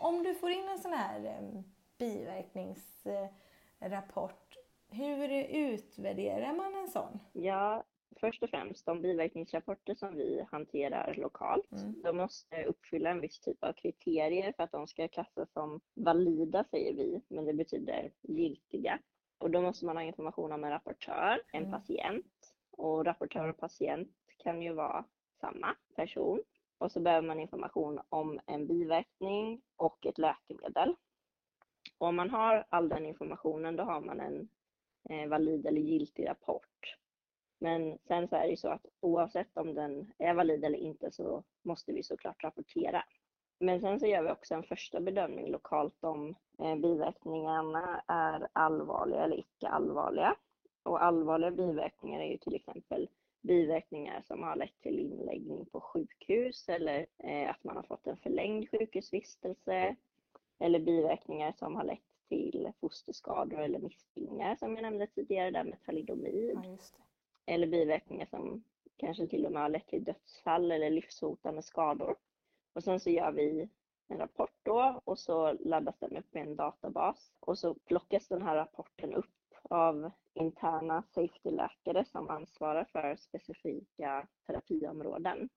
[0.09, 1.61] om du får in en sån här eh,
[1.97, 4.55] biverkningsrapport,
[4.91, 7.19] hur utvärderar man en sån?
[7.33, 7.83] Ja,
[8.19, 11.71] först och främst de biverkningsrapporter som vi hanterar lokalt.
[11.71, 12.01] Mm.
[12.01, 16.63] De måste uppfylla en viss typ av kriterier för att de ska klassas som valida,
[16.63, 18.99] säger vi, men det betyder giltiga.
[19.37, 21.81] Och då måste man ha information om en rapportör, en Mm.
[21.81, 22.25] patient.
[22.71, 25.05] Och rapportör och patient kan ju vara
[25.41, 26.43] samma person.
[26.79, 30.95] Och så behöver man information om en biverkning och ett läkemedel.
[31.97, 34.49] Och om man har all den informationen, då har man en
[35.09, 36.95] eh, valid eller giltig rapport.
[37.59, 41.11] Men sen så är det ju så att oavsett om den är valid eller inte
[41.11, 43.03] så måste vi såklart rapportera.
[43.59, 49.23] Men sen så gör vi också en första bedömning lokalt om eh, biverkningarna är allvarliga
[49.23, 50.35] eller icke allvarliga.
[50.83, 53.09] Och allvarliga biverkningar är ju till exempel
[53.41, 58.17] biverkningar som har lett till inläggning på sjukhus eller eh, att man har fått en
[58.17, 59.95] förlängd sjukhusvistelse
[60.59, 61.99] eller biverkningar som har lett
[62.29, 66.77] till fosterskador eller missbildningar som jag nämnde tidigare där med thalidomid Ja,
[67.45, 68.63] eller biverkningar som
[68.97, 72.15] kanske till och med har lett till dödsfall eller livshotande skador.
[72.73, 73.69] Och sen så gör vi
[74.07, 78.41] en rapport då och så laddas den upp i en databas och så plockas den
[78.41, 79.38] här rapporten upp
[79.69, 85.49] av interna safety-läkare som ansvarar för specifika terapiområden.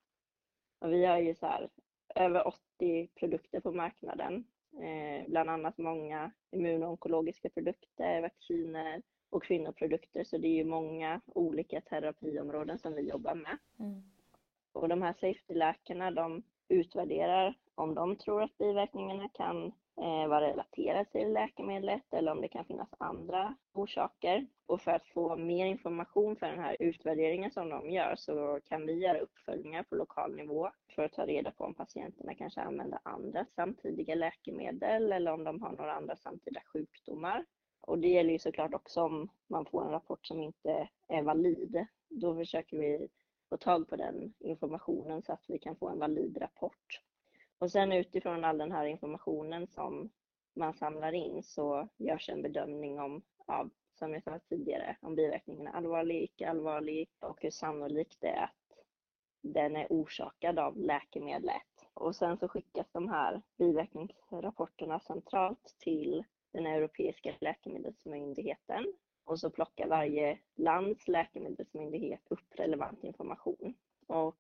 [0.78, 1.68] Och vi har ju så här
[2.14, 10.38] över 80 produkter på marknaden, eh, bland annat många immunonkologiska produkter, vacciner och kvinnoprodukter, så
[10.38, 13.58] det är ju många olika terapiområden som vi jobbar med.
[13.78, 14.02] Mm.
[14.72, 21.04] Och de här safety-läkarna de utvärderar om de tror att biverkningarna kan eh, vara relaterade
[21.04, 24.46] till läkemedlet eller om det kan finnas andra orsaker.
[24.66, 28.86] Och för att få mer information för den här utvärderingen som de gör så kan
[28.86, 32.98] vi göra uppföljningar på lokal nivå för att ta reda på om patienterna kanske använder
[33.02, 37.44] andra samtidiga läkemedel eller om de har några andra samtida sjukdomar.
[37.80, 41.86] Och det gäller ju såklart också om man får en rapport som inte är valid.
[42.08, 43.08] Då försöker vi
[43.48, 47.00] få tag på den informationen så att vi kan få en valid rapport.
[47.62, 50.10] Och sen utifrån all den här informationen som
[50.54, 55.66] man samlar in så görs en bedömning om, ja, som jag sa tidigare, om biverkningen
[55.66, 58.78] är allvarlig, icke allvarlig och hur sannolikt det är att
[59.42, 61.88] den är orsakad av läkemedlet.
[61.94, 68.92] Och sen så skickas de här biverkningsrapporterna centralt till den europeiska läkemedelsmyndigheten
[69.24, 73.74] och så plockar varje lands läkemedelsmyndighet upp relevant information.
[74.06, 74.36] Och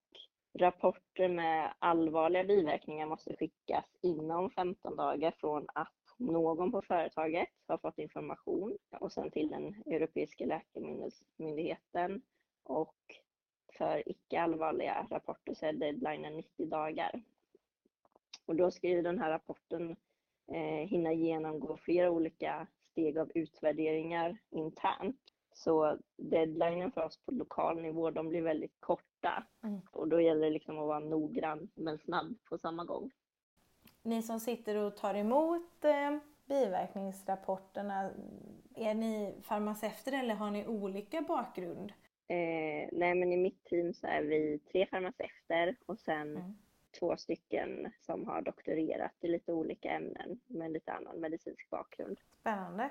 [0.54, 7.78] rapporter med allvarliga biverkningar måste skickas inom 15 dagar från att någon på företaget har
[7.78, 12.22] fått information och sen till den europeiska läkemedelsmyndigheten.
[12.62, 12.96] Och
[13.78, 17.22] för icke allvarliga rapporter så är deadlinen 90 dagar.
[18.46, 19.96] Och då ska ju den här rapporten
[20.52, 25.20] eh, hinna genomgå flera olika steg av utvärderingar internt.
[25.54, 29.44] Så deadlinen för oss på lokal nivå, de blir väldigt kort korta.
[29.62, 29.80] Mm.
[29.90, 33.10] Och då gäller det liksom att vara noggrann men snabb på samma gång.
[34.02, 38.10] ni som sitter och tar emot eh, biverkningsrapporterna,
[38.74, 41.92] är ni farmaceuter eller har ni olika bakgrund?
[42.28, 46.56] Eh, nej, men i mitt team så är vi tre farmaceuter och sen mm.
[46.98, 52.18] två stycken som har doktorerat i lite olika ämnen med lite annan medicinsk bakgrund.
[52.40, 52.90] Spännande.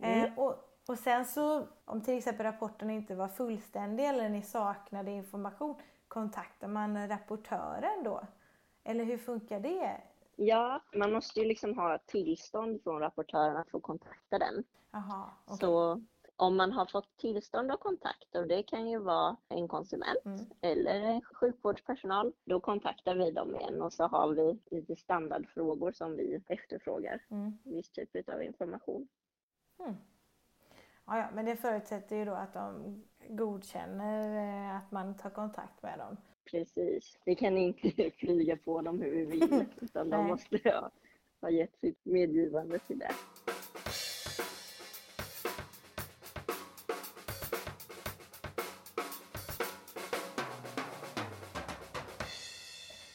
[0.00, 0.24] Mm.
[0.24, 5.10] Eh, och, och sen så, om till exempel rapporten inte var fullständig eller ni saknade
[5.10, 5.74] information,
[6.08, 8.20] kontaktar man rapportören då?
[8.84, 10.00] Eller hur funkar det?
[10.36, 14.64] Ja, man måste ju liksom ha tillstånd från rapportören att få kontakta den.
[14.90, 15.56] Aha, okay.
[15.56, 16.00] Så
[16.36, 20.46] om man har fått tillstånd att kontakta, och det kan ju vara en konsument mm.
[20.60, 26.16] eller en sjukvårdspersonal, då kontaktar vi dem igen och så har vi lite standardfrågor som
[26.16, 27.24] vi efterfrågar.
[27.30, 27.58] Mm.
[27.64, 29.08] Viss typ av information.
[29.78, 29.94] Mm.
[31.06, 35.82] Ja, ja, men det förutsätter ju då att de godkänner eh, att man tar kontakt
[35.82, 36.16] med dem.
[36.50, 37.18] Precis.
[37.24, 40.90] Vi kan inte flyga på dem hur vi vill, utan de måste ha,
[41.40, 43.12] ha gett sitt medgivande till det.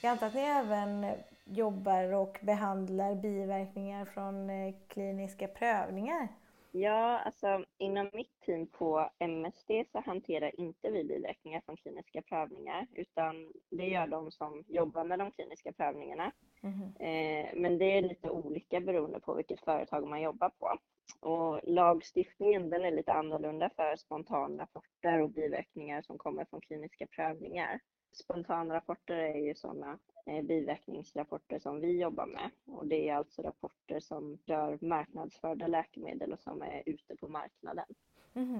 [0.01, 1.05] Jag antar att ni även
[1.45, 6.27] jobbar och behandlar biverkningar från eh, kliniska prövningar?
[6.71, 12.87] Ja, alltså inom mitt team på MSD så hanterar inte vi biverkningar från kliniska prövningar
[12.93, 16.31] utan det gör de som jobbar med de kliniska prövningarna.
[16.63, 16.81] Mm.
[16.81, 20.77] Eh, men det är lite olika beroende på vilket företag man jobbar på.
[21.19, 27.79] Och lagstiftningen den är lite annorlunda för spontanrapporter och biverkningar som kommer från kliniska prövningar.
[28.11, 32.49] Spontanrapporter är ju sådana eh, biverkningsrapporter som vi jobbar med.
[32.65, 37.85] Och det är alltså rapporter som rör marknadsförda läkemedel och som är ute på marknaden.
[38.33, 38.59] Mm.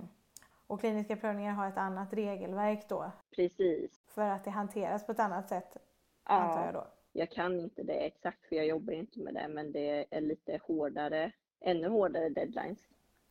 [0.67, 3.11] Och kliniska prövningar har ett annat regelverk då?
[3.35, 4.01] Precis.
[4.07, 5.77] För att det hanteras på ett annat sätt,
[6.23, 6.87] ja, antar jag då?
[7.13, 10.59] Jag kan inte det exakt för jag jobbar inte med det men det är lite
[10.63, 12.79] hårdare, ännu hårdare deadlines.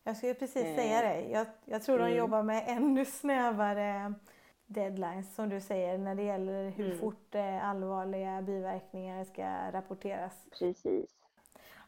[0.04, 0.76] Jag skulle precis eh.
[0.76, 1.20] säga det.
[1.20, 2.10] Jag, jag tror mm.
[2.10, 4.14] de jobbar med ännu snävare
[4.66, 6.98] deadlines som du säger när det gäller hur mm.
[6.98, 10.46] fort eh, allvarliga biverkningar ska rapporteras.
[10.58, 11.10] Precis.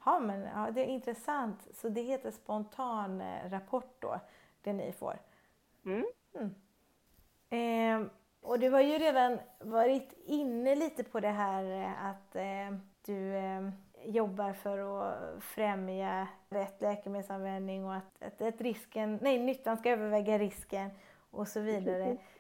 [0.05, 1.69] Ja, men ja, det är intressant.
[1.75, 4.21] Så det heter spontan eh, rapport då,
[4.63, 5.19] det ni får?
[5.85, 6.07] Mm.
[6.35, 6.55] mm.
[7.51, 8.11] Eh,
[8.41, 13.35] och du har ju redan varit inne lite på det här eh, att eh, du
[13.37, 13.71] eh,
[14.05, 20.39] jobbar för att främja rätt läkemedelsanvändning och att, att, att risken, nej, nyttan ska överväga
[20.39, 20.91] risken
[21.31, 22.17] och så vidare.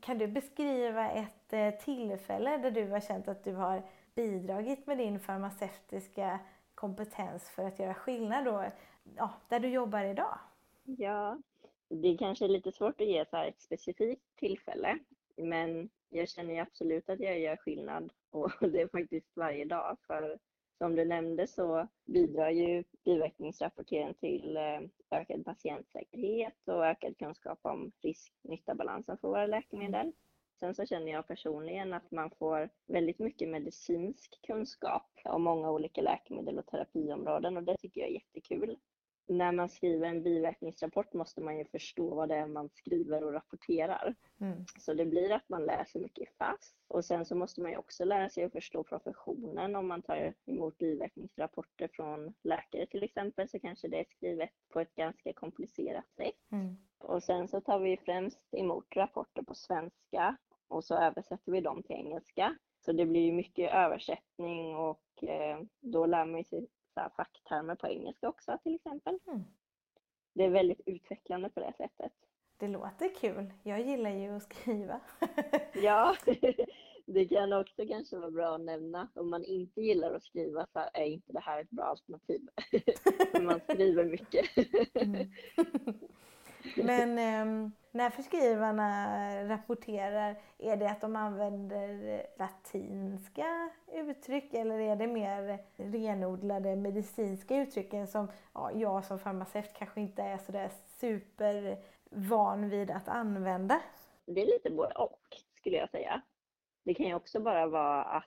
[0.00, 3.82] Kan du beskriva ett eh, tillfälle där du har känt att du har
[4.14, 6.38] bidragit med din farmaceutiska
[6.74, 8.64] kompetens för att göra skillnad då,
[9.16, 10.38] ja, där du jobbar idag?
[10.84, 11.38] Ja,
[11.88, 14.98] det är kanske är lite svårt att ge så ett specifikt tillfälle,
[15.36, 19.96] men jag känner absolut att jag gör skillnad och det är faktiskt varje dag.
[20.06, 20.38] För
[20.78, 27.92] som du nämnde så bidrar ju biverkningsrapporteringen till eh, ökad patientsäkerhet och ökad kunskap om
[28.02, 30.12] risk-nytta-balansen för våra läkemedel.
[30.60, 36.00] Sen så känner jag personligen att man får väldigt mycket medicinsk kunskap om många olika
[36.00, 38.76] läkemedel och terapiområden och det tycker jag är jättekul
[39.28, 43.32] när man skriver en biverkningsrapport måste man ju förstå vad det är man skriver och
[43.32, 44.14] rapporterar.
[44.40, 44.64] Mm.
[44.78, 46.74] Så det blir att man läser mycket fast.
[46.88, 49.76] Och sen så måste man ju också lära sig att förstå professionen.
[49.76, 54.80] Om man tar emot biverkningsrapporter från läkare till exempel så kanske det är skrivet på
[54.80, 56.52] ett ganska komplicerat sätt.
[56.52, 56.76] Mm.
[56.98, 60.36] Och sen så tar vi främst emot rapporter på svenska
[60.68, 62.56] och så översätter vi dem till engelska.
[62.84, 68.28] Så det blir mycket översättning och eh, då lär man sig vissa facktermer på engelska
[68.28, 69.18] också till exempel.
[69.26, 69.44] Mm.
[70.34, 72.12] Det är väldigt utvecklande på det sättet.
[72.58, 73.52] Det låter kul.
[73.62, 75.00] Jag gillar ju att skriva.
[75.74, 76.16] ja,
[77.06, 79.08] det kan också kanske vara bra att nämna.
[79.14, 82.48] Om man inte gillar att skriva så är inte det här ett bra alternativ.
[83.42, 84.46] man skriver mycket.
[84.94, 85.30] mm.
[86.76, 95.06] Men eh, när förskrivarna rapporterar, är det att de använder latinska uttryck eller är det
[95.06, 102.90] mer renodlade medicinska uttrycken som ja, jag som farmaceut kanske inte är sådär supervan vid
[102.90, 103.80] att använda?
[104.26, 105.20] Det är lite både och
[105.58, 106.22] skulle jag säga.
[106.84, 108.24] Det kan ju också bara vara att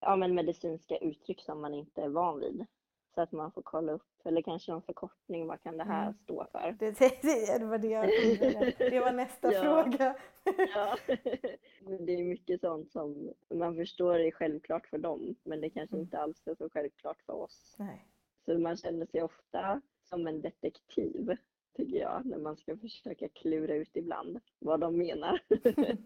[0.00, 2.66] ja, men medicinska uttryck som man inte är van vid.
[3.14, 6.14] Så att man får kolla upp, eller kanske någon förkortning, vad kan det här mm.
[6.14, 6.76] stå för?
[6.78, 8.08] Det, det, det var det jag
[8.78, 9.62] Det var nästa ja.
[9.62, 10.16] fråga.
[10.74, 10.96] ja.
[12.00, 16.04] Det är mycket sånt som man förstår är självklart för dem, men det kanske mm.
[16.04, 17.74] inte alls är så självklart för oss.
[17.78, 18.06] Nej.
[18.44, 21.36] Så man känner sig ofta som en detektiv,
[21.76, 25.40] tycker jag, när man ska försöka klura ut ibland vad de menar.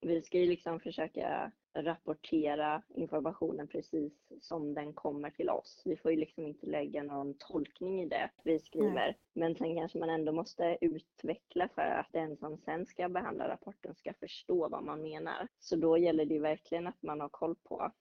[0.00, 5.82] Vi ska ju liksom försöka rapportera informationen precis som den kommer till oss.
[5.84, 8.94] Vi får ju liksom inte lägga någon tolkning i det vi skriver.
[8.94, 9.18] Nej.
[9.32, 13.94] Men sen kanske man ändå måste utveckla för att den som sen ska behandla rapporten
[13.94, 15.48] ska förstå vad man menar.
[15.58, 17.92] Så då gäller det ju verkligen att man har koll på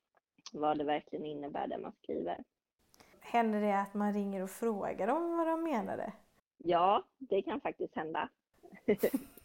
[0.53, 2.43] vad det verkligen innebär det man skriver.
[3.19, 6.13] Händer det att man ringer och frågar dem vad de menade?
[6.57, 8.29] Ja, det kan faktiskt hända.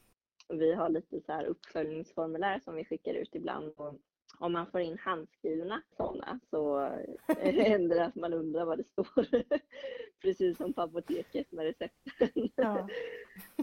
[0.49, 3.72] vi har lite så här uppföljningsformulär som vi skickar ut ibland.
[3.76, 3.95] Och
[4.38, 6.78] om man får in handskrivna sådana så
[7.38, 9.26] händer det att man undrar vad det står.
[10.22, 12.51] Precis som på apoteket med recepten.
[12.57, 12.88] Ja.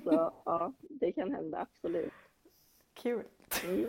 [0.03, 2.13] så ja, det kan hända absolut.
[2.93, 3.25] Kul.
[3.65, 3.85] Mm.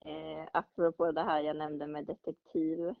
[0.00, 2.94] eh, apropå det här jag nämnde med detektiv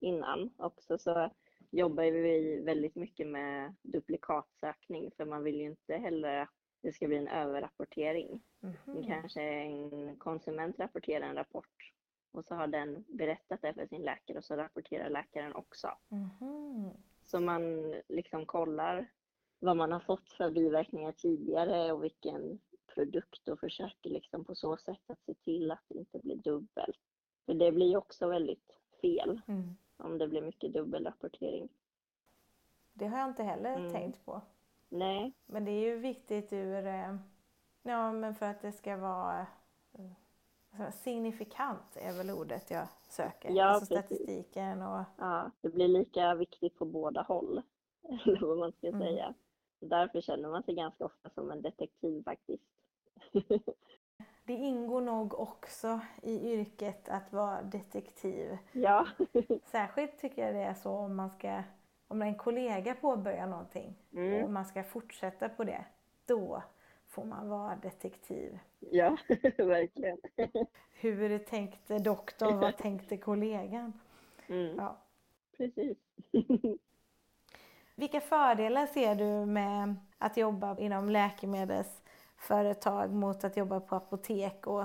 [0.00, 1.30] innan också så
[1.70, 7.08] jobbar vi väldigt mycket med duplikatsökning för man vill ju inte heller att det ska
[7.08, 8.42] bli en överrapportering.
[8.62, 9.06] Mm.
[9.06, 11.92] Kanske en konsument rapporterar en rapport
[12.32, 15.88] och så har den berättat det för sin läkare och så rapporterar läkaren också.
[16.10, 16.90] Mm.
[17.24, 19.06] Så man liksom kollar
[19.58, 22.58] vad man har fått för biverkningar tidigare och vilken
[22.94, 27.00] produkt och försöker liksom på så sätt att se till att det inte blir dubbelt.
[27.46, 29.76] För det blir ju också väldigt fel mm.
[29.96, 31.68] om det blir mycket dubbelrapportering.
[32.92, 33.92] Det har jag inte heller mm.
[33.92, 34.42] tänkt på.
[34.88, 35.32] Nej.
[35.46, 37.16] Men det är ju viktigt ur, eh,
[37.82, 39.46] ja men för att det ska vara
[39.92, 43.50] eh, signifikant är väl ordet jag söker.
[43.50, 45.04] Ja, alltså statistiken och...
[45.18, 47.62] Ja, det blir lika viktigt på båda håll.
[48.08, 49.00] Eller vad man ska mm.
[49.00, 49.34] säga.
[49.80, 52.64] Därför känner man sig ganska ofta som en detektiv faktiskt.
[54.44, 58.58] det ingår nog också i yrket att vara detektiv.
[58.72, 59.06] Ja.
[59.64, 61.62] Särskilt tycker jag det är så om man ska
[62.08, 64.44] om en kollega påbörjar någonting mm.
[64.44, 65.84] och man ska fortsätta på det,
[66.26, 66.62] då
[67.08, 68.58] får man vara detektiv.
[68.78, 69.16] Ja,
[69.56, 70.18] verkligen.
[70.92, 72.58] Hur tänkte doktorn?
[72.58, 73.92] Vad tänkte kollegan?
[74.46, 74.76] Mm.
[74.76, 74.96] Ja.
[75.56, 75.98] Precis.
[77.94, 84.84] Vilka fördelar ser du med att jobba inom läkemedelsföretag mot att jobba på apotek och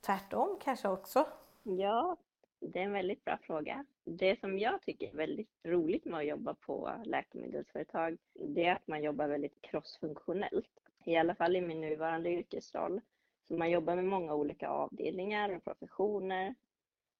[0.00, 1.26] tvärtom kanske också?
[1.62, 2.16] Ja,
[2.60, 3.84] det är en väldigt bra fråga.
[4.04, 8.86] Det som jag tycker är väldigt roligt med att jobba på läkemedelsföretag, det är att
[8.86, 10.70] man jobbar väldigt crossfunktionellt.
[11.04, 13.00] I alla fall i min nuvarande yrkesroll.
[13.48, 16.54] Så man jobbar med många olika avdelningar och professioner.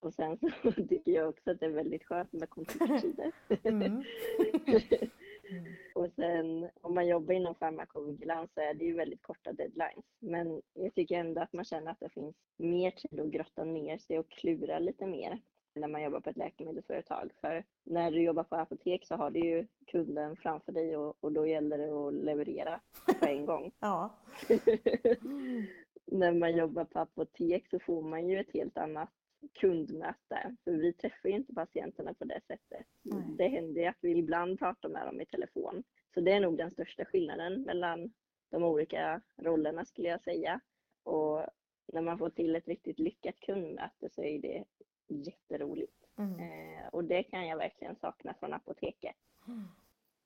[0.00, 3.32] Och sen så tycker jag också att det är väldigt skönt med kontorstider.
[3.64, 4.04] Mm.
[5.94, 10.04] och sen om man jobbar inom farmakovigilans så är det ju väldigt korta deadlines.
[10.18, 13.98] Men jag tycker ändå att man känner att det finns mer tid att grotta ner
[13.98, 15.40] sig och klura lite mer
[15.74, 17.30] när man jobbar på ett läkemedelsföretag.
[17.40, 21.32] För när du jobbar på apotek så har du ju kunden framför dig och, och
[21.32, 22.80] då gäller det att leverera
[23.20, 23.72] på en gång.
[23.80, 24.18] ja.
[26.06, 29.10] när man jobbar på apotek så får man ju ett helt annat
[29.60, 30.56] kundmöte.
[30.64, 32.86] För vi träffar ju inte patienterna på det sättet.
[33.02, 33.22] Nej.
[33.38, 35.84] Det händer ju att vi ibland pratar med dem i telefon.
[36.14, 38.12] Så det är nog den största skillnaden mellan
[38.50, 40.60] de olika rollerna skulle jag säga.
[41.02, 41.46] Och
[41.92, 44.64] när man får till ett riktigt lyckat kundmöte så är det
[45.08, 46.04] jätteroligt.
[46.18, 46.40] Mm.
[46.40, 49.16] Eh, och det kan jag verkligen sakna från apoteket.
[49.46, 49.68] Mm.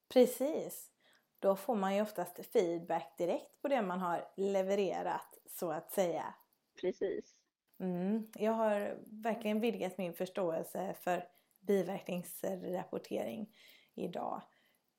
[0.08, 0.92] Precis.
[1.38, 6.34] Då får man ju oftast feedback direkt på det man har levererat så att säga.
[6.80, 7.41] Precis.
[7.83, 8.26] Mm.
[8.35, 11.24] Jag har verkligen vidgat min förståelse för
[11.61, 13.57] biverkningsrapportering
[13.95, 14.43] idag.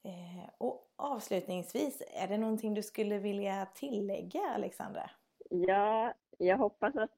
[0.04, 5.10] Eh, och avslutningsvis, är det någonting du skulle vilja tillägga Alexandra?
[5.50, 7.12] Ja, jag hoppas att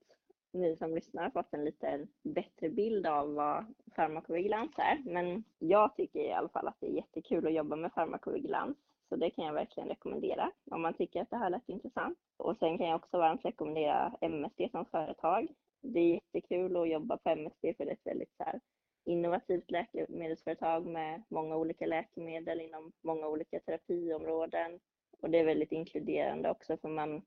[0.52, 5.02] ni som lyssnar har fått en lite bättre bild av vad farmakovigilans är.
[5.06, 8.78] Men jag tycker i alla fall att det är jättekul att jobba med farmakovigilans.
[9.16, 12.18] Så det kan jag verkligen rekommendera om man tycker att det här lät intressant.
[12.38, 15.48] Och sen kan jag också varmt rekommendera MSD som företag.
[15.82, 18.60] Det är jättekul att jobba på MSD för det är ett väldigt så här,
[19.06, 24.80] innovativt läkemedelsföretag med många olika läkemedel inom många olika terapiområden.
[25.22, 27.22] Och det är väldigt inkluderande också för man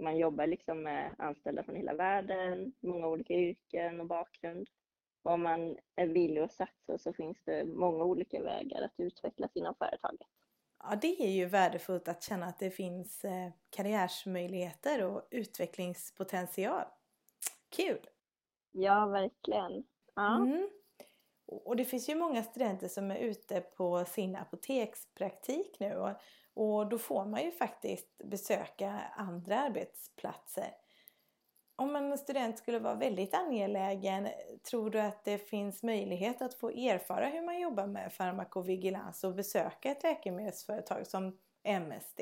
[0.00, 4.68] man jobbar liksom med anställda från hela världen, många olika yrken och bakgrund.
[5.22, 9.50] Och om man är villig att satsa så finns det många olika vägar att utvecklas
[9.56, 10.39] inom företaget.
[10.82, 16.84] Ja, det är ju värdefullt att känna att det finns eh, karriärsmöjligheter och utvecklingspotential.
[17.76, 18.06] Kul!
[18.72, 19.84] Ja, verkligen.
[20.14, 20.36] Ja.
[20.36, 20.70] Mm.
[21.46, 26.20] Och det finns ju många studenter som är ute på sin apotekspraktik nu och
[26.54, 30.70] och då får man ju faktiskt besöka andra arbetsplatser.
[31.80, 34.28] Om en student skulle vara väldigt angelägen,
[34.70, 39.34] tror du att det finns möjlighet att få erfara hur man jobbar med farmakovigilans och
[39.34, 42.20] besöka ett läkemedelsföretag som MSD?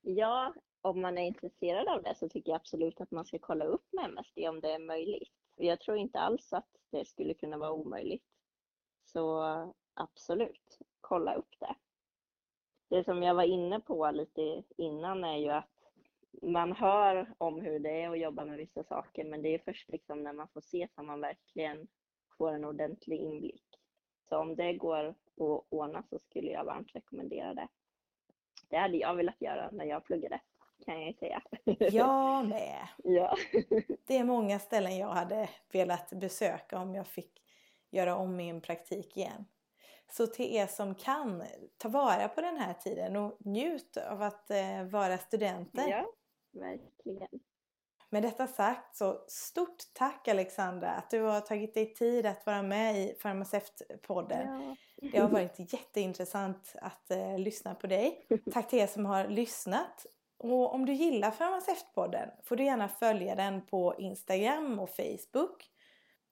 [0.00, 3.64] Ja, om man är intresserad av det så tycker jag absolut att man ska kolla
[3.64, 5.32] upp med MSD om det är möjligt.
[5.56, 8.24] Jag tror inte alls att det skulle kunna vara omöjligt.
[9.04, 9.42] Så
[9.94, 11.74] absolut, kolla upp det.
[12.88, 15.75] Det som jag var inne på lite innan är ju att
[16.42, 19.88] man hör om hur det är att jobba med vissa saker men det är först
[19.88, 21.88] liksom när man får se som man verkligen
[22.38, 23.64] får en ordentlig inblick.
[24.28, 25.16] Så om det går att
[25.70, 27.68] ordna så skulle jag varmt rekommendera det.
[28.68, 30.40] Det hade jag velat göra när jag pluggade
[30.84, 31.42] kan jag säga.
[31.92, 32.88] Jag med.
[33.04, 33.36] Ja.
[34.06, 37.42] Det är många ställen jag hade velat besöka om jag fick
[37.90, 39.44] göra om min praktik igen.
[40.08, 41.42] Så till er som kan,
[41.76, 45.88] ta vara på den här tiden och njut av att eh, vara studenter.
[45.88, 46.06] Ja,
[46.56, 47.28] verkligen.
[48.10, 52.62] Med detta sagt så stort tack Alexandra att du har tagit dig tid att vara
[52.62, 54.62] med i Farmaceutpodden.
[54.62, 54.76] Ja.
[55.12, 58.26] Det har varit jätteintressant att eh, lyssna på dig.
[58.52, 60.06] Tack till er som har lyssnat.
[60.38, 65.70] Och om du gillar Farmaceutpodden får du gärna följa den på Instagram och Facebook.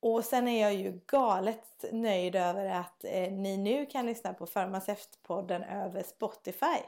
[0.00, 4.46] Och sen är jag ju galet nöjd över att eh, ni nu kan lyssna på
[4.46, 6.78] Farmaceutpodden över Spotify.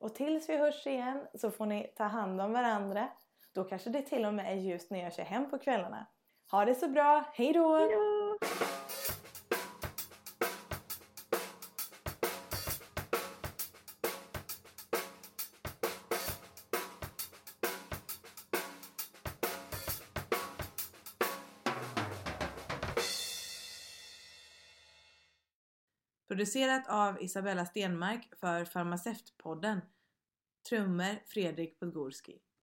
[0.00, 3.08] Och tills vi hörs igen så får ni ta hand om varandra.
[3.54, 6.06] Då kanske det till och med är ljust när jag kör hem på kvällarna.
[6.50, 7.78] Ha det så bra, hejdå!
[7.78, 8.77] hejdå.
[26.38, 29.80] Producerat av Isabella Stenmark för Farmaceutpodden.
[30.68, 32.38] Trummor Fredrik Podgorski.